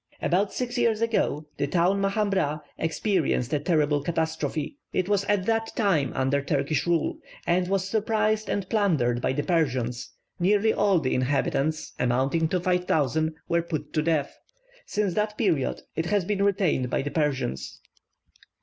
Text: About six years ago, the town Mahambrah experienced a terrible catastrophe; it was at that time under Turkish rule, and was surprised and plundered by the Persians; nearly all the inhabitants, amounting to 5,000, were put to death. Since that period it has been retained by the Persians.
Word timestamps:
About 0.19 0.51
six 0.51 0.79
years 0.79 0.99
ago, 0.99 1.45
the 1.57 1.67
town 1.67 2.01
Mahambrah 2.01 2.61
experienced 2.79 3.53
a 3.53 3.59
terrible 3.59 4.01
catastrophe; 4.01 4.79
it 4.91 5.07
was 5.07 5.25
at 5.25 5.45
that 5.45 5.71
time 5.75 6.11
under 6.15 6.41
Turkish 6.41 6.87
rule, 6.87 7.19
and 7.45 7.67
was 7.67 7.87
surprised 7.87 8.49
and 8.49 8.67
plundered 8.67 9.21
by 9.21 9.31
the 9.31 9.43
Persians; 9.43 10.09
nearly 10.39 10.73
all 10.73 10.97
the 10.99 11.13
inhabitants, 11.13 11.93
amounting 11.99 12.47
to 12.47 12.59
5,000, 12.59 13.35
were 13.47 13.61
put 13.61 13.93
to 13.93 14.01
death. 14.01 14.35
Since 14.87 15.13
that 15.13 15.37
period 15.37 15.83
it 15.95 16.07
has 16.07 16.25
been 16.25 16.41
retained 16.41 16.89
by 16.89 17.03
the 17.03 17.11
Persians. 17.11 17.79